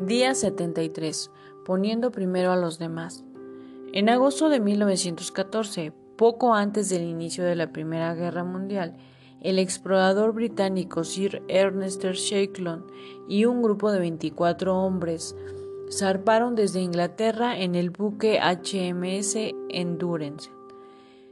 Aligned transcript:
Día 0.00 0.34
73. 0.34 1.30
Poniendo 1.64 2.12
primero 2.12 2.52
a 2.52 2.56
los 2.56 2.78
demás. 2.78 3.24
En 3.94 4.10
agosto 4.10 4.50
de 4.50 4.60
1914, 4.60 5.90
poco 6.16 6.54
antes 6.54 6.90
del 6.90 7.02
inicio 7.02 7.44
de 7.44 7.56
la 7.56 7.72
Primera 7.72 8.14
Guerra 8.14 8.44
Mundial, 8.44 8.98
el 9.40 9.58
explorador 9.58 10.34
británico 10.34 11.02
Sir 11.02 11.42
Ernest 11.48 12.04
Shackleton 12.04 12.84
y 13.26 13.46
un 13.46 13.62
grupo 13.62 13.90
de 13.90 14.00
24 14.00 14.76
hombres 14.76 15.34
zarparon 15.90 16.56
desde 16.56 16.82
Inglaterra 16.82 17.58
en 17.58 17.74
el 17.74 17.88
buque 17.88 18.38
HMS 18.38 19.54
Endurance. 19.70 20.50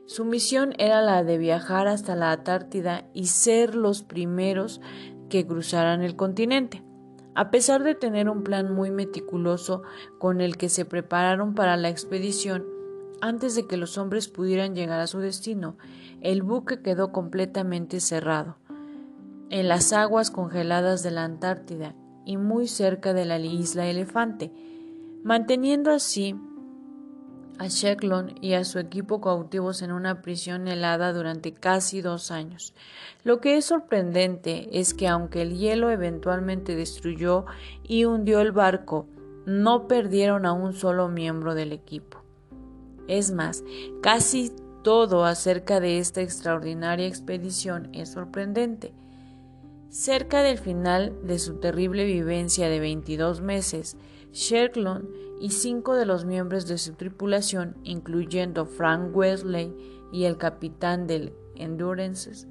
Su 0.07 0.25
misión 0.25 0.73
era 0.79 1.03
la 1.03 1.23
de 1.23 1.37
viajar 1.37 1.87
hasta 1.87 2.17
la 2.17 2.33
Antártida 2.33 3.05
y 3.13 3.27
ser 3.27 3.75
los 3.75 4.03
primeros 4.03 4.81
que 5.29 5.47
cruzaran 5.47 6.03
el 6.03 6.17
continente. 6.17 6.83
A 7.35 7.51
pesar 7.51 7.83
de 7.83 7.95
tener 7.95 8.29
un 8.29 8.43
plan 8.45 8.73
muy 8.73 8.91
meticuloso 8.91 9.83
con 10.19 10.41
el 10.41 10.57
que 10.57 10.69
se 10.69 10.85
prepararon 10.85 11.55
para 11.55 11.77
la 11.77 11.89
expedición, 11.89 12.65
antes 13.21 13.55
de 13.55 13.67
que 13.67 13.77
los 13.77 13.99
hombres 13.99 14.29
pudieran 14.29 14.75
llegar 14.75 15.01
a 15.01 15.07
su 15.07 15.19
destino, 15.19 15.77
el 16.21 16.43
buque 16.43 16.83
quedó 16.83 17.11
completamente 17.11 18.01
cerrado 18.01 18.57
en 19.51 19.69
las 19.69 19.93
aguas 19.93 20.31
congeladas 20.31 21.03
de 21.03 21.11
la 21.11 21.25
Antártida 21.25 21.95
y 22.25 22.37
muy 22.37 22.67
cerca 22.67 23.13
de 23.13 23.25
la 23.25 23.39
isla 23.39 23.87
Elefante, 23.87 24.53
manteniendo 25.23 25.91
así 25.91 26.35
a 27.59 27.69
Shecklon 27.69 28.35
y 28.41 28.55
a 28.55 28.65
su 28.65 28.79
equipo 28.79 29.21
cautivos 29.21 29.83
en 29.83 29.93
una 29.93 30.23
prisión 30.23 30.69
helada 30.69 31.13
durante 31.13 31.53
casi 31.53 32.01
dos 32.01 32.31
años. 32.31 32.75
Lo 33.23 33.41
que 33.41 33.57
es 33.57 33.67
sorprendente 33.67 34.69
es 34.79 34.95
que 34.95 35.09
aunque 35.09 35.43
el 35.43 35.57
hielo 35.57 35.91
eventualmente 35.91 36.75
destruyó 36.75 37.47
y 37.83 38.05
hundió 38.05 38.41
el 38.41 38.53
barco, 38.53 39.07
no 39.47 39.87
perdieron 39.89 40.47
a 40.47 40.53
un 40.53 40.73
solo 40.73 41.09
miembro 41.09 41.55
del 41.55 41.73
equipo. 41.73 42.23
Es 43.07 43.31
más, 43.31 43.63
casi 44.03 44.53
todo 44.83 45.25
acerca 45.25 45.81
de 45.81 45.99
esta 45.99 46.23
extraordinaria 46.23 47.07
expedición 47.07 47.89
es 47.93 48.13
sorprendente. 48.13 48.93
Cerca 49.95 50.43
del 50.43 50.59
final 50.59 51.17
de 51.23 51.39
su 51.39 51.61
terrible 51.61 52.05
vivencia 52.05 52.69
de 52.69 52.81
22 52.81 53.41
meses, 53.41 53.97
Sherklon 54.33 55.09
y 55.41 55.51
cinco 55.51 55.95
de 55.95 56.05
los 56.05 56.25
miembros 56.25 56.67
de 56.67 56.79
su 56.79 56.95
tripulación, 56.95 57.77
incluyendo 57.85 58.67
Frank 58.67 59.17
Wesley 59.17 59.73
y 60.11 60.25
el 60.25 60.37
capitán 60.37 61.07
del 61.07 61.33
Endurance, 61.55 62.49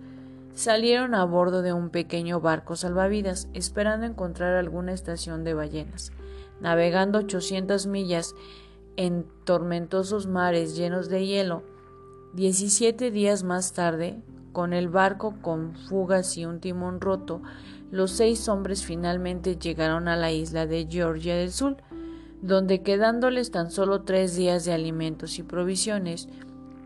salieron 0.53 1.13
a 1.15 1.25
bordo 1.25 1.61
de 1.61 1.73
un 1.73 1.89
pequeño 1.89 2.39
barco 2.39 2.77
salvavidas 2.77 3.49
esperando 3.53 4.05
encontrar 4.05 4.55
alguna 4.55 4.93
estación 4.93 5.43
de 5.43 5.53
ballenas. 5.53 6.13
Navegando 6.61 7.19
800 7.19 7.87
millas 7.87 8.35
en 8.95 9.25
tormentosos 9.43 10.27
mares 10.27 10.77
llenos 10.77 11.09
de 11.09 11.25
hielo, 11.25 11.63
17 12.35 13.11
días 13.11 13.43
más 13.43 13.73
tarde, 13.73 14.23
con 14.53 14.71
el 14.71 14.87
barco 14.87 15.35
con 15.41 15.75
fugas 15.75 16.37
y 16.37 16.45
un 16.45 16.61
timón 16.61 17.01
roto, 17.01 17.41
los 17.91 18.11
seis 18.11 18.47
hombres 18.47 18.85
finalmente 18.85 19.57
llegaron 19.57 20.07
a 20.07 20.15
la 20.15 20.31
isla 20.31 20.65
de 20.65 20.87
Georgia 20.89 21.35
del 21.35 21.51
Sur, 21.51 21.77
donde 22.41 22.81
quedándoles 22.81 23.51
tan 23.51 23.71
solo 23.71 24.03
tres 24.03 24.35
días 24.35 24.63
de 24.63 24.73
alimentos 24.73 25.37
y 25.39 25.43
provisiones, 25.43 26.29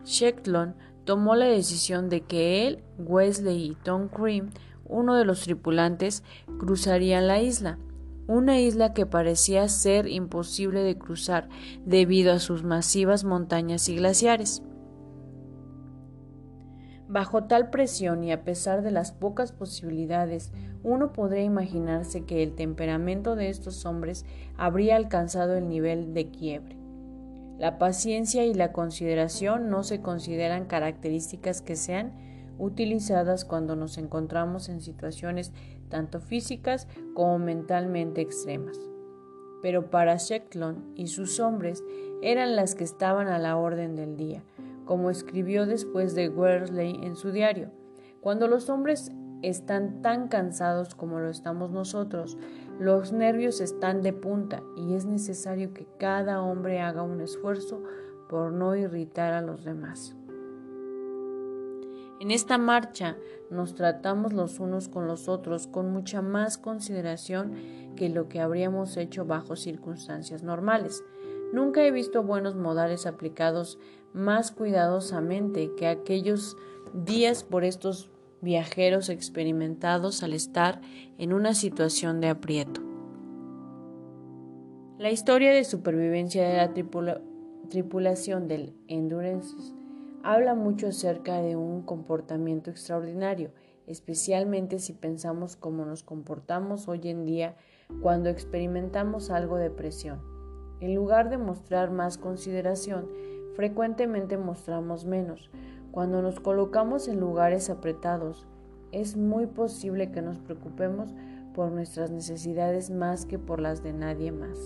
Shecklon 0.04 0.74
tomó 1.04 1.36
la 1.36 1.46
decisión 1.46 2.08
de 2.08 2.22
que 2.22 2.66
él, 2.66 2.82
Wesley 2.98 3.70
y 3.70 3.74
Tom 3.74 4.08
Cream, 4.08 4.50
uno 4.84 5.14
de 5.14 5.24
los 5.24 5.42
tripulantes, 5.42 6.22
cruzarían 6.58 7.26
la 7.26 7.40
isla, 7.40 7.78
una 8.26 8.60
isla 8.60 8.92
que 8.92 9.06
parecía 9.06 9.68
ser 9.68 10.06
imposible 10.06 10.80
de 10.80 10.98
cruzar 10.98 11.48
debido 11.84 12.32
a 12.32 12.38
sus 12.38 12.62
masivas 12.62 13.24
montañas 13.24 13.88
y 13.88 13.96
glaciares. 13.96 14.62
Bajo 17.08 17.44
tal 17.44 17.70
presión 17.70 18.22
y 18.22 18.32
a 18.32 18.44
pesar 18.44 18.82
de 18.82 18.90
las 18.90 19.12
pocas 19.12 19.52
posibilidades, 19.52 20.52
uno 20.82 21.14
podría 21.14 21.42
imaginarse 21.42 22.24
que 22.24 22.42
el 22.42 22.54
temperamento 22.54 23.34
de 23.34 23.48
estos 23.48 23.86
hombres 23.86 24.26
habría 24.58 24.96
alcanzado 24.96 25.56
el 25.56 25.68
nivel 25.68 26.12
de 26.12 26.30
quiebre. 26.30 26.76
La 27.58 27.78
paciencia 27.78 28.44
y 28.44 28.52
la 28.52 28.72
consideración 28.72 29.70
no 29.70 29.84
se 29.84 30.02
consideran 30.02 30.66
características 30.66 31.62
que 31.62 31.76
sean 31.76 32.12
utilizadas 32.58 33.46
cuando 33.46 33.74
nos 33.74 33.96
encontramos 33.96 34.68
en 34.68 34.82
situaciones 34.82 35.52
tanto 35.88 36.20
físicas 36.20 36.88
como 37.14 37.38
mentalmente 37.38 38.20
extremas. 38.20 38.78
Pero 39.62 39.90
para 39.90 40.16
Shecklon 40.16 40.92
y 40.94 41.06
sus 41.06 41.40
hombres 41.40 41.82
eran 42.22 42.54
las 42.54 42.74
que 42.74 42.84
estaban 42.84 43.28
a 43.28 43.38
la 43.38 43.56
orden 43.56 43.96
del 43.96 44.16
día, 44.16 44.44
como 44.88 45.10
escribió 45.10 45.66
después 45.66 46.14
de 46.14 46.30
Worsley 46.30 46.98
en 47.02 47.14
su 47.14 47.30
diario. 47.30 47.70
Cuando 48.22 48.48
los 48.48 48.70
hombres 48.70 49.12
están 49.42 50.00
tan 50.00 50.28
cansados 50.28 50.94
como 50.94 51.20
lo 51.20 51.28
estamos 51.28 51.70
nosotros, 51.70 52.38
los 52.80 53.12
nervios 53.12 53.60
están 53.60 54.00
de 54.00 54.14
punta 54.14 54.62
y 54.78 54.94
es 54.94 55.04
necesario 55.04 55.74
que 55.74 55.86
cada 55.98 56.40
hombre 56.40 56.80
haga 56.80 57.02
un 57.02 57.20
esfuerzo 57.20 57.82
por 58.30 58.50
no 58.50 58.74
irritar 58.76 59.34
a 59.34 59.42
los 59.42 59.62
demás. 59.62 60.16
En 62.18 62.30
esta 62.30 62.56
marcha 62.56 63.18
nos 63.50 63.74
tratamos 63.74 64.32
los 64.32 64.58
unos 64.58 64.88
con 64.88 65.06
los 65.06 65.28
otros 65.28 65.66
con 65.66 65.92
mucha 65.92 66.22
más 66.22 66.56
consideración 66.56 67.52
que 67.94 68.08
lo 68.08 68.30
que 68.30 68.40
habríamos 68.40 68.96
hecho 68.96 69.26
bajo 69.26 69.54
circunstancias 69.54 70.42
normales. 70.42 71.04
Nunca 71.52 71.82
he 71.84 71.90
visto 71.90 72.22
buenos 72.22 72.56
modales 72.56 73.06
aplicados 73.06 73.78
más 74.12 74.50
cuidadosamente 74.50 75.72
que 75.76 75.86
aquellos 75.86 76.56
días 76.92 77.44
por 77.44 77.64
estos 77.64 78.10
viajeros 78.40 79.08
experimentados 79.08 80.22
al 80.22 80.32
estar 80.32 80.80
en 81.18 81.32
una 81.32 81.54
situación 81.54 82.20
de 82.20 82.28
aprieto. 82.28 82.80
La 84.98 85.10
historia 85.10 85.52
de 85.52 85.64
supervivencia 85.64 86.48
de 86.48 86.56
la 86.56 86.72
tripulación 87.68 88.48
del 88.48 88.74
Endurance 88.88 89.54
habla 90.22 90.54
mucho 90.54 90.88
acerca 90.88 91.40
de 91.40 91.56
un 91.56 91.82
comportamiento 91.82 92.70
extraordinario, 92.70 93.52
especialmente 93.86 94.78
si 94.78 94.92
pensamos 94.92 95.56
cómo 95.56 95.84
nos 95.84 96.02
comportamos 96.02 96.88
hoy 96.88 97.00
en 97.04 97.24
día 97.24 97.56
cuando 98.02 98.28
experimentamos 98.28 99.30
algo 99.30 99.56
de 99.56 99.70
presión. 99.70 100.20
En 100.80 100.94
lugar 100.94 101.30
de 101.30 101.38
mostrar 101.38 101.90
más 101.90 102.18
consideración, 102.18 103.08
frecuentemente 103.58 104.38
mostramos 104.38 105.04
menos. 105.04 105.50
Cuando 105.90 106.22
nos 106.22 106.38
colocamos 106.38 107.08
en 107.08 107.18
lugares 107.18 107.70
apretados, 107.70 108.46
es 108.92 109.16
muy 109.16 109.46
posible 109.46 110.12
que 110.12 110.22
nos 110.22 110.38
preocupemos 110.38 111.10
por 111.56 111.72
nuestras 111.72 112.12
necesidades 112.12 112.88
más 112.90 113.26
que 113.26 113.36
por 113.36 113.58
las 113.58 113.82
de 113.82 113.92
nadie 113.92 114.30
más. 114.30 114.56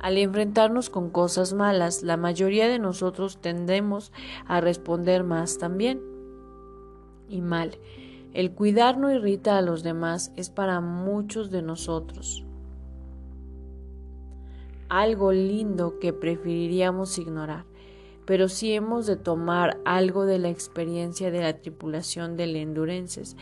Al 0.00 0.18
enfrentarnos 0.18 0.90
con 0.90 1.10
cosas 1.10 1.54
malas, 1.54 2.02
la 2.02 2.16
mayoría 2.16 2.66
de 2.66 2.80
nosotros 2.80 3.40
tendemos 3.40 4.12
a 4.48 4.60
responder 4.60 5.22
más 5.22 5.58
también. 5.58 6.00
Y 7.28 7.42
mal. 7.42 7.78
El 8.32 8.50
cuidar 8.50 8.98
no 8.98 9.12
irrita 9.12 9.56
a 9.56 9.62
los 9.62 9.84
demás 9.84 10.32
es 10.34 10.50
para 10.50 10.80
muchos 10.80 11.52
de 11.52 11.62
nosotros 11.62 12.47
algo 14.88 15.32
lindo 15.32 15.98
que 15.98 16.12
preferiríamos 16.12 17.18
ignorar, 17.18 17.64
pero 18.24 18.48
si 18.48 18.74
hemos 18.74 19.06
de 19.06 19.16
tomar 19.16 19.78
algo 19.84 20.26
de 20.26 20.38
la 20.38 20.50
experiencia 20.50 21.30
de 21.30 21.40
la 21.40 21.54
tripulación 21.54 22.36
del 22.36 22.56
Endurenses, 22.56 23.36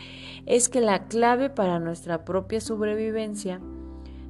es 0.45 0.69
que 0.69 0.81
la 0.81 1.07
clave 1.07 1.49
para 1.49 1.79
nuestra 1.79 2.23
propia 2.23 2.61
sobrevivencia 2.61 3.59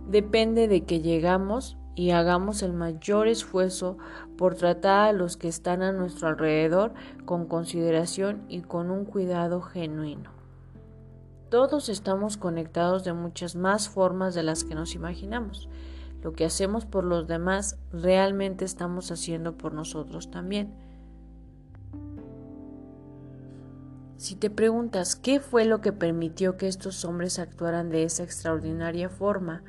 depende 0.08 0.68
de 0.68 0.84
que 0.84 1.02
llegamos 1.02 1.78
y 1.98 2.12
hagamos 2.12 2.62
el 2.62 2.74
mayor 2.74 3.28
esfuerzo 3.28 3.98
por 4.38 4.56
tratar 4.56 5.10
a 5.10 5.14
los 5.14 5.36
que 5.36 5.48
están 5.48 5.82
a 5.82 5.92
nuestro 5.92 6.28
alrededor 6.28 6.94
con 7.26 7.48
consideración 7.48 8.44
y 8.48 8.62
con 8.62 8.92
un 8.92 9.04
cuidado 9.04 9.62
genuino. 9.62 10.32
Todos 11.50 11.90
estamos 11.90 12.38
conectados 12.38 13.04
de 13.04 13.14
muchas 13.14 13.56
más 13.56 13.90
formas 13.90 14.36
de 14.36 14.44
las 14.44 14.64
que 14.64 14.76
nos 14.76 14.94
imaginamos. 14.94 15.70
Lo 16.22 16.34
que 16.34 16.46
hacemos 16.46 16.86
por 16.86 17.04
los 17.04 17.28
demás 17.28 17.78
realmente 17.92 18.66
estamos 18.66 19.12
haciendo 19.12 19.58
por 19.58 19.74
nosotros 19.74 20.32
también. 20.32 20.74
Si 24.18 24.36
te 24.36 24.50
preguntas 24.50 25.16
qué 25.16 25.40
fue 25.40 25.66
lo 25.66 25.80
que 25.80 25.94
permitió 25.94 26.58
que 26.58 26.68
estos 26.68 27.06
hombres 27.06 27.38
actuaran 27.38 27.90
de 27.90 28.04
esa 28.04 28.24
extraordinaria 28.24 29.10
forma, 29.10 29.64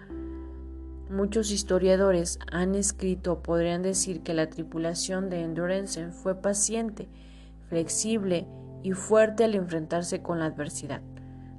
muchos 1.11 1.51
historiadores 1.51 2.39
han 2.51 2.75
escrito 2.75 3.35
o 3.35 3.43
podrían 3.43 3.83
decir 3.83 4.23
que 4.23 4.33
la 4.33 4.49
tripulación 4.49 5.29
de 5.29 5.43
Endurance 5.43 6.11
fue 6.13 6.35
paciente, 6.35 7.09
flexible 7.69 8.47
y 8.83 8.93
fuerte 8.93 9.45
al 9.45 9.55
enfrentarse 9.55 10.23
con 10.23 10.39
la 10.39 10.47
adversidad. 10.47 11.03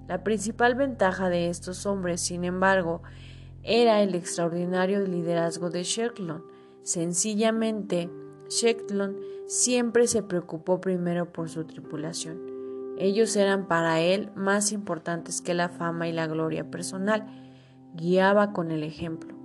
La 0.08 0.24
principal 0.24 0.74
ventaja 0.74 1.30
de 1.30 1.50
estos 1.50 1.86
hombres, 1.86 2.22
sin 2.22 2.44
embargo, 2.44 3.04
era 3.64 4.02
el 4.02 4.16
extraordinario 4.16 5.00
liderazgo 5.02 5.70
de 5.70 5.84
Shetland. 5.84 6.44
Sencillamente, 6.84 8.10
Shetland 8.48 9.18
siempre 9.48 10.08
se 10.08 10.24
preocupó 10.24 10.80
primero 10.82 11.32
por 11.32 11.50
su 11.50 11.66
tripulación. 11.66 12.40
Ellos 12.98 13.36
eran 13.36 13.68
para 13.68 14.02
él 14.02 14.30
más 14.36 14.72
importantes 14.72 15.42
que 15.42 15.54
la 15.54 15.70
fama 15.70 16.08
y 16.08 16.12
la 16.12 16.28
gloria 16.28 16.70
personal. 16.70 17.26
Guiaba 17.96 18.52
con 18.52 18.72
el 18.72 18.84
ejemplo. 18.84 19.36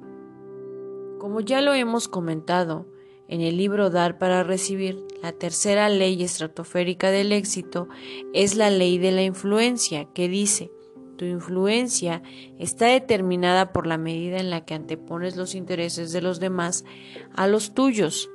Como 1.19 1.41
ya 1.41 1.61
lo 1.61 1.73
hemos 1.73 2.09
comentado, 2.09 2.87
en 3.29 3.41
el 3.41 3.57
libro 3.57 3.89
Dar 3.89 4.19
para 4.19 4.43
Recibir, 4.43 5.07
la 5.23 5.33
tercera 5.33 5.89
ley 5.89 6.23
estratosférica 6.23 7.11
del 7.11 7.33
éxito 7.33 7.89
es 8.35 8.57
la 8.57 8.69
ley 8.69 8.99
de 8.99 9.13
la 9.13 9.23
influencia, 9.23 10.05
que 10.13 10.29
dice, 10.29 10.71
tu 11.17 11.25
influencia 11.25 12.23
está 12.59 12.87
determinada 12.87 13.73
por 13.73 13.87
la 13.87 13.99
medida 13.99 14.39
en 14.39 14.51
la 14.51 14.65
que 14.65 14.75
antepones 14.75 15.37
los 15.37 15.55
intereses 15.55 16.13
de 16.13 16.23
los 16.23 16.41
demás 16.41 16.85
a 17.35 17.47
los 17.47 17.75
tuyos. 17.75 18.31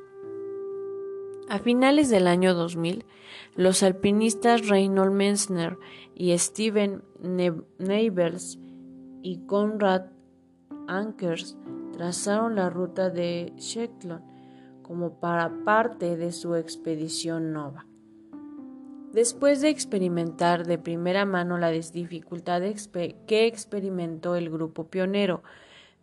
A 1.49 1.59
finales 1.59 2.09
del 2.09 2.27
año 2.27 2.53
2000, 2.53 3.05
los 3.55 3.83
alpinistas 3.83 4.67
Reinhold 4.67 5.11
Messner 5.13 5.77
y 6.13 6.37
Steven 6.37 7.03
Neighbors 7.79 8.59
y 9.21 9.45
Conrad 9.45 10.05
Ankers 10.87 11.57
trazaron 11.93 12.55
la 12.55 12.69
ruta 12.69 13.09
de 13.09 13.53
Shetland 13.57 14.23
como 14.83 15.19
para 15.19 15.63
parte 15.65 16.17
de 16.17 16.31
su 16.31 16.55
expedición 16.55 17.51
Nova. 17.51 17.88
Después 19.13 19.61
de 19.61 19.69
experimentar 19.69 20.67
de 20.67 20.77
primera 20.77 21.25
mano 21.25 21.57
las 21.57 21.91
dificultades 21.91 22.89
que 23.27 23.47
experimentó 23.47 24.35
el 24.35 24.51
grupo 24.51 24.87
pionero, 24.87 25.41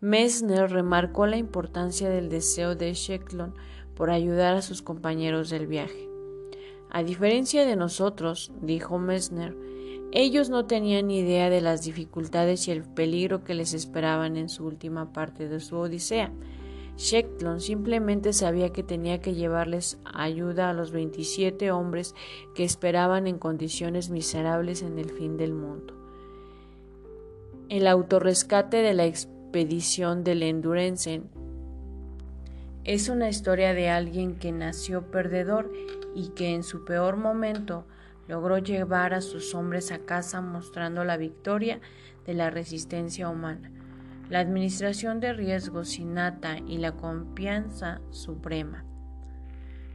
Messner 0.01 0.71
remarcó 0.71 1.27
la 1.27 1.37
importancia 1.37 2.11
del 2.11 2.29
deseo 2.29 2.75
de 2.75 2.93
Shetland 2.93 3.55
por 3.95 4.11
ayudar 4.11 4.57
a 4.57 4.63
sus 4.63 4.83
compañeros 4.83 5.51
del 5.51 5.69
viaje. 5.69 6.09
A 6.91 7.05
diferencia 7.05 7.65
de 7.65 7.77
nosotros, 7.77 8.53
dijo 8.61 8.99
Messner, 8.99 9.57
ellos 10.13 10.51
no 10.51 10.67
tenían 10.67 11.11
idea 11.11 11.49
de 11.49 11.61
las 11.61 11.83
dificultades 11.83 12.67
y 12.67 12.73
el 12.73 12.83
peligro 12.83 13.45
que 13.45 13.55
les 13.55 13.73
esperaban 13.73 14.37
en 14.37 14.49
su 14.49 14.67
última 14.67 15.13
parte 15.13 15.49
de 15.49 15.61
su 15.61 15.77
odisea. 15.77 16.33
Shetland 16.97 17.61
simplemente 17.61 18.33
sabía 18.33 18.73
que 18.73 18.83
tenía 18.83 19.21
que 19.21 19.35
llevarles 19.35 19.99
ayuda 20.05 20.71
a 20.71 20.73
los 20.73 20.93
27 20.93 21.71
hombres 21.71 22.15
que 22.55 22.65
esperaban 22.65 23.27
en 23.27 23.39
condiciones 23.39 24.09
miserables 24.09 24.83
en 24.83 24.99
el 24.99 25.11
fin 25.11 25.37
del 25.37 25.53
mundo. 25.53 25.95
El 27.69 27.87
autorrescate 27.87 28.79
de 28.79 28.95
la 28.95 29.05
expedición 29.05 30.25
del 30.25 30.43
Endurance 30.43 31.23
es 32.85 33.09
una 33.09 33.29
historia 33.29 33.75
de 33.75 33.91
alguien 33.91 34.39
que 34.39 34.53
nació 34.53 35.11
perdedor 35.11 35.71
y 36.15 36.29
que 36.29 36.55
en 36.55 36.63
su 36.63 36.85
peor 36.85 37.17
momento 37.17 37.85
logró 38.27 38.59
llevar 38.59 39.13
a 39.13 39.21
sus 39.21 39.55
hombres 39.55 39.93
a 39.93 39.99
casa 39.99 40.41
mostrando 40.41 41.05
la 41.05 41.17
victoria 41.17 41.81
de 42.25 42.35
la 42.35 42.49
resistencia 42.49 43.29
humana 43.29 43.71
la 44.29 44.41
administración 44.41 45.21
de 45.21 45.33
riesgos 45.33 45.99
innata 45.99 46.59
y 46.59 46.79
la 46.79 46.93
confianza 46.93 48.01
suprema. 48.11 48.85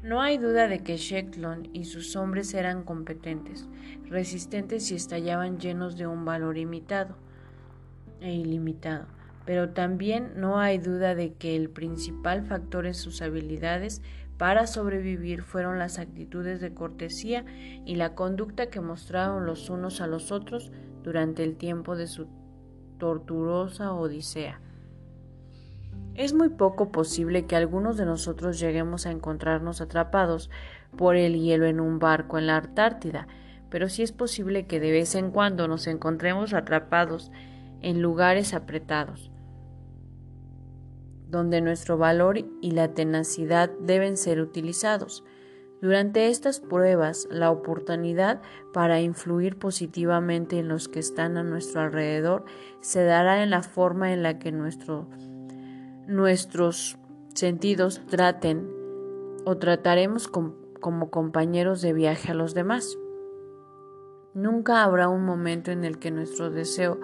No 0.03 0.21
hay 0.21 0.37
duda 0.37 0.67
de 0.67 0.79
que 0.79 0.97
Shetland 0.97 1.69
y 1.73 1.85
sus 1.85 2.15
hombres 2.15 2.53
eran 2.53 2.83
competentes, 2.83 3.67
resistentes 4.09 4.91
y 4.91 4.95
estallaban 4.95 5.59
llenos 5.59 5.95
de 5.95 6.07
un 6.07 6.25
valor 6.25 6.57
imitado 6.57 7.17
e 8.19 8.33
ilimitado, 8.33 9.05
pero 9.45 9.71
también 9.71 10.33
no 10.37 10.59
hay 10.59 10.79
duda 10.79 11.13
de 11.13 11.33
que 11.33 11.55
el 11.55 11.69
principal 11.69 12.43
factor 12.43 12.87
en 12.87 12.95
sus 12.95 13.21
habilidades 13.21 14.01
para 14.37 14.65
sobrevivir 14.65 15.43
fueron 15.43 15.77
las 15.77 15.99
actitudes 15.99 16.61
de 16.61 16.73
cortesía 16.73 17.45
y 17.85 17.95
la 17.95 18.15
conducta 18.15 18.71
que 18.71 18.81
mostraron 18.81 19.45
los 19.45 19.69
unos 19.69 20.01
a 20.01 20.07
los 20.07 20.31
otros 20.31 20.71
durante 21.03 21.43
el 21.43 21.57
tiempo 21.57 21.95
de 21.95 22.07
su 22.07 22.27
torturosa 23.01 23.93
odisea. 23.95 24.61
Es 26.13 26.35
muy 26.35 26.49
poco 26.49 26.91
posible 26.91 27.47
que 27.47 27.55
algunos 27.55 27.97
de 27.97 28.05
nosotros 28.05 28.59
lleguemos 28.59 29.07
a 29.07 29.11
encontrarnos 29.11 29.81
atrapados 29.81 30.51
por 30.95 31.15
el 31.15 31.41
hielo 31.41 31.65
en 31.65 31.79
un 31.79 31.97
barco 31.97 32.37
en 32.37 32.45
la 32.45 32.57
Antártida, 32.57 33.27
pero 33.71 33.89
sí 33.89 34.03
es 34.03 34.11
posible 34.11 34.67
que 34.67 34.79
de 34.79 34.91
vez 34.91 35.15
en 35.15 35.31
cuando 35.31 35.67
nos 35.67 35.87
encontremos 35.87 36.53
atrapados 36.53 37.31
en 37.81 38.03
lugares 38.03 38.53
apretados, 38.53 39.31
donde 41.27 41.59
nuestro 41.59 41.97
valor 41.97 42.37
y 42.61 42.69
la 42.69 42.93
tenacidad 42.93 43.71
deben 43.79 44.15
ser 44.15 44.41
utilizados. 44.41 45.23
Durante 45.81 46.27
estas 46.27 46.59
pruebas, 46.59 47.27
la 47.31 47.49
oportunidad 47.49 48.43
para 48.71 49.01
influir 49.01 49.57
positivamente 49.57 50.59
en 50.59 50.67
los 50.67 50.87
que 50.87 50.99
están 50.99 51.37
a 51.37 51.43
nuestro 51.43 51.81
alrededor 51.81 52.45
se 52.81 53.03
dará 53.03 53.41
en 53.41 53.49
la 53.49 53.63
forma 53.63 54.13
en 54.13 54.21
la 54.21 54.37
que 54.37 54.51
nuestros 54.51 55.07
sentidos 57.33 57.99
traten 58.07 58.69
o 59.43 59.57
trataremos 59.57 60.27
como 60.27 61.09
compañeros 61.09 61.81
de 61.81 61.93
viaje 61.93 62.31
a 62.31 62.35
los 62.35 62.53
demás. 62.53 62.99
Nunca 64.35 64.83
habrá 64.83 65.09
un 65.09 65.25
momento 65.25 65.71
en 65.71 65.83
el 65.83 65.97
que 65.97 66.11
nuestro 66.11 66.51
deseo 66.51 66.99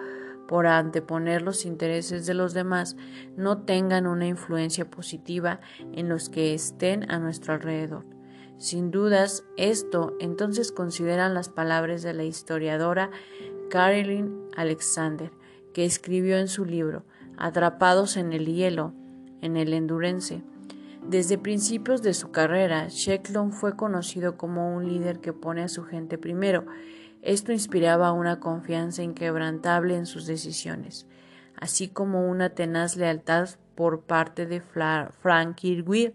por 0.48 0.68
anteponer 0.68 1.42
los 1.42 1.66
intereses 1.66 2.28
de 2.28 2.36
los 2.36 2.54
demás 2.54 2.96
no 3.36 3.64
tengan 3.64 4.06
una 4.06 4.28
influencia 4.28 4.88
positiva 4.88 5.62
en 5.94 6.10
los 6.10 6.30
que 6.30 6.54
estén 6.54 7.10
a 7.10 7.18
nuestro 7.18 7.56
alrededor. 7.56 8.17
Sin 8.58 8.90
dudas, 8.90 9.44
esto 9.56 10.16
entonces 10.20 10.72
consideran 10.72 11.36
las 11.36 11.50
palabras 11.50 12.02
de 12.02 12.14
la 12.14 12.24
historiadora 12.24 13.12
Caroline 13.70 14.32
Alexander, 14.56 15.32
que 15.74 15.86
escribió 15.86 16.38
en 16.38 16.48
su 16.48 16.66
libro 16.66 17.04
Atrapados 17.38 18.18
en 18.18 18.34
el 18.34 18.48
hielo, 18.48 18.94
en 19.42 19.58
el 19.58 19.74
Endurance. 19.74 20.42
Desde 21.08 21.38
principios 21.38 22.02
de 22.02 22.16
su 22.16 22.32
carrera, 22.32 22.88
Shetland 22.90 23.54
fue 23.54 23.76
conocido 23.76 24.38
como 24.38 24.76
un 24.76 24.88
líder 24.88 25.20
que 25.20 25.34
pone 25.34 25.62
a 25.62 25.70
su 25.70 25.84
gente 25.84 26.18
primero. 26.18 26.66
Esto 27.22 27.52
inspiraba 27.52 28.12
una 28.12 28.40
confianza 28.40 29.04
inquebrantable 29.04 29.96
en 29.96 30.08
sus 30.08 30.26
decisiones, 30.26 31.06
así 31.56 31.90
como 31.90 32.28
una 32.28 32.50
tenaz 32.50 32.98
lealtad 32.98 33.50
por 33.76 34.02
parte 34.02 34.48
de 34.48 34.62
Frank 34.62 35.64
Irwin 35.64 36.14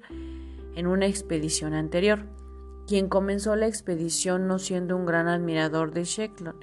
en 0.75 0.87
una 0.87 1.07
expedición 1.07 1.75
anterior, 1.75 2.27
quien 2.87 3.09
comenzó 3.09 3.57
la 3.57 3.67
expedición 3.67 4.49
no 4.49 4.59
siendo 4.59 4.97
un 4.97 5.07
gran 5.07 5.29
admirador 5.29 5.93
de 5.93 6.05
Shetland, 6.05 6.59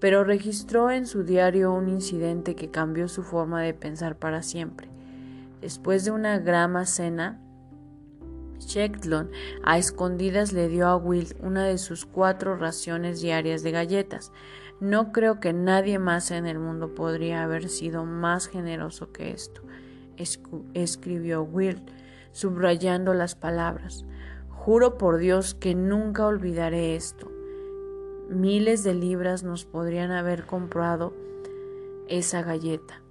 pero 0.00 0.24
registró 0.24 0.90
en 0.90 1.06
su 1.06 1.24
diario 1.24 1.72
un 1.72 1.88
incidente 1.88 2.54
que 2.54 2.70
cambió 2.70 3.08
su 3.08 3.22
forma 3.22 3.62
de 3.62 3.74
pensar 3.74 4.16
para 4.16 4.42
siempre. 4.42 4.88
Después 5.60 6.04
de 6.04 6.12
una 6.12 6.38
grama 6.38 6.86
cena, 6.86 7.40
Shetland 8.60 9.30
a 9.64 9.78
escondidas 9.78 10.52
le 10.52 10.68
dio 10.68 10.86
a 10.86 10.96
Will 10.96 11.34
una 11.40 11.64
de 11.64 11.78
sus 11.78 12.06
cuatro 12.06 12.56
raciones 12.56 13.20
diarias 13.20 13.62
de 13.62 13.72
galletas. 13.72 14.32
No 14.80 15.10
creo 15.10 15.40
que 15.40 15.52
nadie 15.52 15.98
más 15.98 16.30
en 16.30 16.46
el 16.46 16.58
mundo 16.58 16.94
podría 16.94 17.42
haber 17.42 17.68
sido 17.68 18.04
más 18.04 18.46
generoso 18.46 19.10
que 19.12 19.32
esto, 19.32 19.62
escribió 20.74 21.42
Will 21.42 21.82
subrayando 22.38 23.14
las 23.14 23.34
palabras. 23.34 24.04
Juro 24.48 24.96
por 24.96 25.18
Dios 25.18 25.54
que 25.54 25.74
nunca 25.74 26.24
olvidaré 26.24 26.94
esto. 26.94 27.28
Miles 28.30 28.84
de 28.84 28.94
libras 28.94 29.42
nos 29.42 29.64
podrían 29.64 30.12
haber 30.12 30.46
comprado 30.46 31.12
esa 32.06 32.42
galleta. 32.42 33.02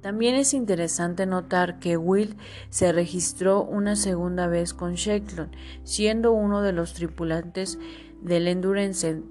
También 0.00 0.34
es 0.34 0.52
interesante 0.52 1.26
notar 1.26 1.78
que 1.78 1.96
Will 1.96 2.36
se 2.70 2.90
registró 2.90 3.62
una 3.62 3.94
segunda 3.94 4.48
vez 4.48 4.74
con 4.74 4.94
Shetland, 4.94 5.52
siendo 5.84 6.32
uno 6.32 6.60
de 6.60 6.72
los 6.72 6.92
tripulantes 6.92 7.78
del 8.20 8.48
Endurance. 8.48 9.22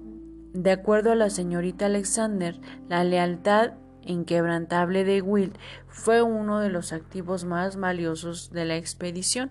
De 0.54 0.70
acuerdo 0.70 1.12
a 1.12 1.14
la 1.14 1.28
señorita 1.28 1.86
Alexander, 1.86 2.58
la 2.88 3.04
lealtad 3.04 3.74
inquebrantable 4.06 5.04
de 5.04 5.22
Will 5.22 5.52
fue 5.88 6.22
uno 6.22 6.60
de 6.60 6.70
los 6.70 6.92
activos 6.92 7.44
más 7.44 7.76
valiosos 7.76 8.50
de 8.50 8.64
la 8.64 8.76
expedición. 8.76 9.50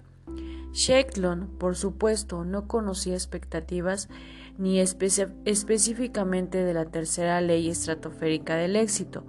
Shetland, 0.72 1.58
por 1.58 1.76
supuesto, 1.76 2.44
no 2.46 2.68
conocía 2.68 3.14
expectativas 3.14 4.10
ni 4.58 4.80
específicamente 4.80 6.64
de 6.64 6.74
la 6.74 6.86
tercera 6.86 7.42
ley 7.42 7.70
estratosférica 7.70 8.56
del 8.56 8.76
éxito, 8.76 9.26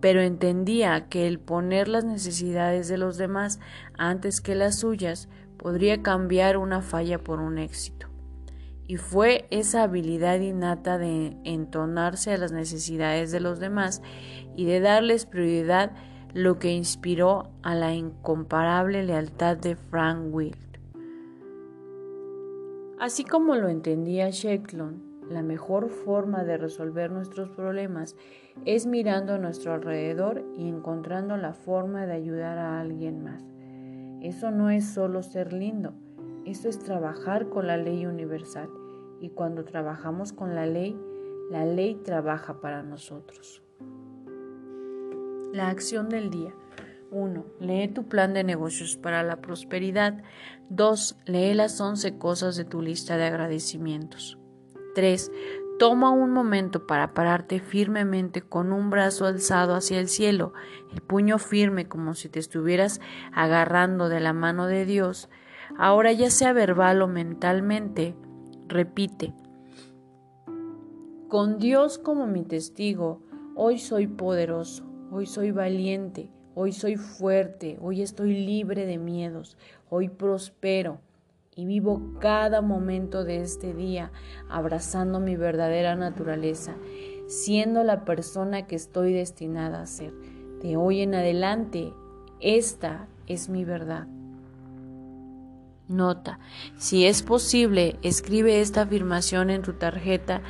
pero 0.00 0.20
entendía 0.20 1.08
que 1.08 1.26
el 1.26 1.38
poner 1.38 1.88
las 1.88 2.04
necesidades 2.04 2.88
de 2.88 2.98
los 2.98 3.16
demás 3.16 3.60
antes 3.96 4.40
que 4.40 4.54
las 4.54 4.78
suyas 4.80 5.28
podría 5.56 6.02
cambiar 6.02 6.56
una 6.56 6.82
falla 6.82 7.18
por 7.18 7.40
un 7.40 7.58
éxito. 7.58 8.11
Y 8.86 8.96
fue 8.96 9.46
esa 9.50 9.84
habilidad 9.84 10.40
innata 10.40 10.98
de 10.98 11.36
entonarse 11.44 12.32
a 12.32 12.38
las 12.38 12.52
necesidades 12.52 13.30
de 13.32 13.40
los 13.40 13.60
demás 13.60 14.02
y 14.56 14.66
de 14.66 14.80
darles 14.80 15.26
prioridad 15.26 15.92
lo 16.34 16.58
que 16.58 16.72
inspiró 16.72 17.50
a 17.62 17.74
la 17.74 17.94
incomparable 17.94 19.02
lealtad 19.02 19.56
de 19.56 19.76
Frank 19.76 20.32
Wild. 20.32 20.56
Así 22.98 23.24
como 23.24 23.56
lo 23.56 23.68
entendía 23.68 24.30
Shecklon, 24.30 25.12
la 25.28 25.42
mejor 25.42 25.88
forma 25.88 26.44
de 26.44 26.56
resolver 26.56 27.10
nuestros 27.10 27.48
problemas 27.50 28.16
es 28.64 28.86
mirando 28.86 29.34
a 29.34 29.38
nuestro 29.38 29.72
alrededor 29.72 30.44
y 30.56 30.68
encontrando 30.68 31.36
la 31.36 31.52
forma 31.52 32.06
de 32.06 32.12
ayudar 32.12 32.58
a 32.58 32.80
alguien 32.80 33.22
más. 33.22 33.42
Eso 34.20 34.50
no 34.50 34.70
es 34.70 34.86
solo 34.86 35.22
ser 35.22 35.52
lindo, 35.52 35.94
eso 36.44 36.68
es 36.68 36.78
trabajar 36.78 37.48
con 37.48 37.66
la 37.66 37.76
ley 37.76 38.06
universal. 38.06 38.68
Y 39.20 39.30
cuando 39.30 39.64
trabajamos 39.64 40.32
con 40.32 40.54
la 40.54 40.66
ley, 40.66 40.98
la 41.50 41.64
ley 41.64 41.94
trabaja 41.94 42.60
para 42.60 42.82
nosotros. 42.82 43.62
La 45.52 45.68
acción 45.68 46.08
del 46.08 46.30
día. 46.30 46.54
1. 47.10 47.44
Lee 47.60 47.88
tu 47.88 48.08
plan 48.08 48.32
de 48.32 48.42
negocios 48.42 48.96
para 48.96 49.22
la 49.22 49.42
prosperidad. 49.42 50.22
2. 50.70 51.18
Lee 51.26 51.54
las 51.54 51.80
11 51.80 52.18
cosas 52.18 52.56
de 52.56 52.64
tu 52.64 52.80
lista 52.80 53.16
de 53.16 53.24
agradecimientos. 53.24 54.38
3. 54.94 55.30
Toma 55.78 56.10
un 56.10 56.30
momento 56.30 56.86
para 56.86 57.12
pararte 57.12 57.60
firmemente 57.60 58.40
con 58.40 58.72
un 58.72 58.88
brazo 58.88 59.26
alzado 59.26 59.74
hacia 59.74 59.98
el 59.98 60.08
cielo, 60.08 60.52
el 60.92 61.02
puño 61.02 61.38
firme 61.38 61.86
como 61.86 62.14
si 62.14 62.28
te 62.28 62.38
estuvieras 62.38 63.00
agarrando 63.32 64.08
de 64.08 64.20
la 64.20 64.32
mano 64.32 64.66
de 64.66 64.86
Dios. 64.86 65.28
Ahora 65.78 66.12
ya 66.12 66.30
sea 66.30 66.52
verbal 66.52 67.02
o 67.02 67.08
mentalmente, 67.08 68.14
repite. 68.68 69.32
Con 71.28 71.58
Dios 71.58 71.98
como 71.98 72.26
mi 72.26 72.42
testigo, 72.42 73.22
hoy 73.54 73.78
soy 73.78 74.06
poderoso. 74.06 74.92
Hoy 75.14 75.26
soy 75.26 75.50
valiente, 75.50 76.30
hoy 76.54 76.72
soy 76.72 76.96
fuerte, 76.96 77.76
hoy 77.82 78.00
estoy 78.00 78.32
libre 78.32 78.86
de 78.86 78.96
miedos, 78.96 79.58
hoy 79.90 80.08
prospero 80.08 81.00
y 81.54 81.66
vivo 81.66 82.14
cada 82.18 82.62
momento 82.62 83.22
de 83.22 83.42
este 83.42 83.74
día 83.74 84.10
abrazando 84.48 85.20
mi 85.20 85.36
verdadera 85.36 85.96
naturaleza, 85.96 86.76
siendo 87.26 87.84
la 87.84 88.06
persona 88.06 88.66
que 88.66 88.74
estoy 88.74 89.12
destinada 89.12 89.82
a 89.82 89.86
ser. 89.86 90.14
De 90.62 90.78
hoy 90.78 91.02
en 91.02 91.14
adelante, 91.14 91.92
esta 92.40 93.06
es 93.26 93.50
mi 93.50 93.66
verdad. 93.66 94.06
Nota, 95.92 96.38
si 96.76 97.06
es 97.06 97.22
posible, 97.22 97.98
escribe 98.02 98.60
esta 98.60 98.82
afirmación 98.82 99.50
en 99.50 99.62
tu 99.62 99.74
tarjeta 99.74 100.42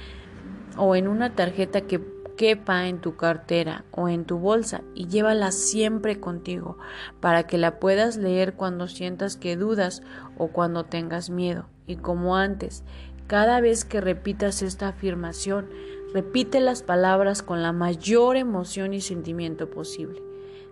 o 0.77 0.97
en 0.97 1.09
una 1.09 1.35
tarjeta 1.35 1.83
que 1.83 2.01
quepa 2.37 2.89
en 2.89 3.01
tu 3.01 3.17
cartera 3.17 3.85
o 3.91 4.09
en 4.09 4.25
tu 4.25 4.39
bolsa 4.39 4.83
y 4.95 5.07
llévala 5.07 5.53
siempre 5.53 6.19
contigo 6.19 6.79
para 7.21 7.47
que 7.47 7.59
la 7.59 7.79
puedas 7.79 8.17
leer 8.17 8.55
cuando 8.55 8.89
sientas 8.89 9.37
que 9.37 9.57
dudas 9.57 10.03
o 10.39 10.49
cuando 10.49 10.85
tengas 10.85 11.31
miedo. 11.31 11.67
Y 11.87 11.97
como 11.97 12.37
antes, 12.37 12.85
cada 13.27 13.61
vez 13.61 13.85
que 13.85 14.01
repitas 14.01 14.63
esta 14.63 14.89
afirmación, 14.89 15.69
repite 16.13 16.61
las 16.61 16.83
palabras 16.83 17.43
con 17.43 17.63
la 17.63 17.73
mayor 17.73 18.37
emoción 18.37 18.95
y 18.95 19.01
sentimiento 19.01 19.71
posible, 19.71 20.21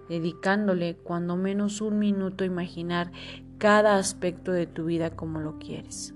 dedicándole 0.08 0.96
cuando 0.96 1.36
menos 1.36 1.80
un 1.80 1.98
minuto 1.98 2.44
a 2.44 2.46
imaginar 2.46 3.12
cada 3.60 3.96
aspecto 3.98 4.52
de 4.52 4.66
tu 4.66 4.86
vida 4.86 5.10
como 5.10 5.38
lo 5.38 5.58
quieres. 5.58 6.14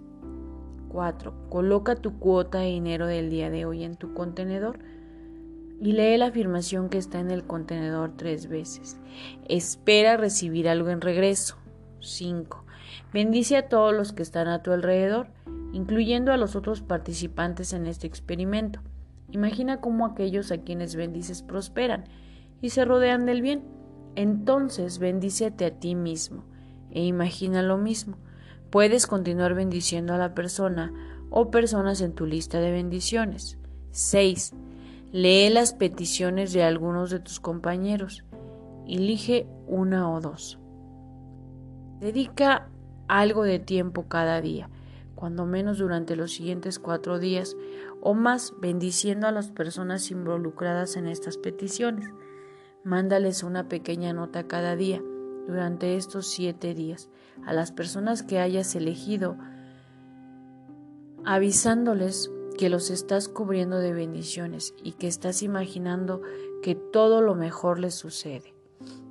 4. 0.89 1.51
Coloca 1.51 1.95
tu 1.95 2.19
cuota 2.19 2.61
de 2.61 2.69
dinero 2.69 3.07
del 3.07 3.29
día 3.29 3.51
de 3.51 3.67
hoy 3.67 3.85
en 3.85 3.97
tu 3.97 4.15
contenedor 4.15 4.79
y 5.79 5.93
lee 5.93 6.17
la 6.17 6.29
afirmación 6.29 6.89
que 6.89 6.97
está 6.97 7.21
en 7.21 7.31
el 7.31 7.45
contenedor 7.45 8.13
tres 8.17 8.49
veces. 8.49 8.99
Espera 9.47 10.17
recibir 10.17 10.71
algo 10.71 10.89
en 10.89 11.03
regreso. 11.03 11.59
5. 12.01 12.65
Bendice 13.13 13.59
a 13.59 13.69
todos 13.69 13.93
los 13.93 14.15
que 14.15 14.23
están 14.23 14.49
a 14.49 14.63
tu 14.63 14.73
alrededor, 14.73 15.27
incluyendo 15.75 16.33
a 16.33 16.39
los 16.39 16.57
otros 16.57 16.81
participantes 16.81 17.75
en 17.75 17.87
este 17.87 18.07
experimento. 18.07 18.81
Imagina 19.31 19.83
cómo 19.83 20.07
aquellos 20.07 20.51
a 20.51 20.63
quienes 20.63 20.97
bendices 20.97 21.43
prosperan 21.43 22.05
y 22.63 22.71
se 22.71 22.87
rodean 22.87 23.27
del 23.27 23.43
bien. 23.43 23.65
Entonces 24.15 24.99
bendícete 24.99 25.67
a 25.67 25.79
ti 25.79 25.95
mismo 25.95 26.54
e 26.95 27.05
imagina 27.05 27.63
lo 27.63 27.77
mismo. 27.77 28.17
Puedes 28.71 29.07
continuar 29.07 29.55
bendiciendo 29.55 30.15
a 30.15 30.19
la 30.19 30.35
persona 30.35 30.93
o 31.29 31.51
personas 31.51 32.01
en 32.01 32.15
tu 32.15 32.25
lista 32.25 32.61
de 32.61 32.71
bendiciones. 32.71 33.59
6. 33.91 34.55
Lee 35.13 35.51
las 35.51 35.75
peticiones 35.75 36.53
de 36.53 36.63
algunos 36.63 37.11
de 37.11 37.21
tus 37.21 37.41
compañeros. 37.41 38.25
Elige 38.87 39.47
una 39.67 40.11
o 40.11 40.21
dos. 40.21 40.59
Dedica 42.01 42.69
algo 43.07 43.45
de 43.45 43.59
tiempo 43.59 44.09
cada 44.09 44.41
día, 44.41 44.69
cuando 45.15 45.47
menos 45.47 45.79
durante 45.79 46.17
los 46.17 46.33
siguientes 46.33 46.79
cuatro 46.79 47.19
días 47.19 47.57
o 48.01 48.15
más, 48.15 48.55
bendiciendo 48.61 49.27
a 49.27 49.33
las 49.33 49.51
personas 49.51 50.11
involucradas 50.11 50.97
en 50.97 51.07
estas 51.07 51.39
peticiones. 51.39 52.09
Mándales 52.83 53.43
una 53.43 53.69
pequeña 53.69 54.13
nota 54.13 54.47
cada 54.47 54.77
día 54.77 55.01
durante 55.47 55.97
estos 55.97 56.27
siete 56.27 56.75
días 56.75 57.09
a 57.45 57.53
las 57.53 57.73
personas 57.73 58.23
que 58.23 58.39
hayas 58.39 58.75
elegido, 58.75 59.37
avisándoles 61.25 62.31
que 62.57 62.69
los 62.69 62.91
estás 62.91 63.29
cubriendo 63.29 63.79
de 63.79 63.93
bendiciones 63.93 64.75
y 64.83 64.93
que 64.93 65.09
estás 65.09 65.43
imaginando 65.43 66.23
que 66.63 66.75
todo 66.75 67.21
lo 67.21 67.35
mejor 67.35 67.79
les 67.79 67.95
sucede. 67.95 68.55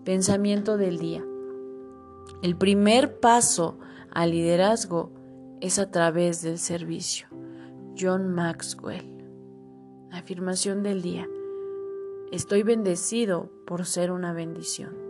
Pensamiento 0.03 0.77
del 0.77 0.97
día. 0.97 1.23
El 2.41 2.55
primer 2.57 3.19
paso 3.19 3.77
al 4.11 4.31
liderazgo 4.31 5.11
es 5.61 5.79
a 5.79 5.91
través 5.91 6.41
del 6.41 6.57
servicio. 6.57 7.27
John 7.97 8.33
Maxwell. 8.33 9.09
Afirmación 10.11 10.83
del 10.83 11.01
día. 11.01 11.27
Estoy 12.31 12.63
bendecido 12.63 13.49
por 13.65 13.85
ser 13.85 14.11
una 14.11 14.33
bendición. 14.33 15.02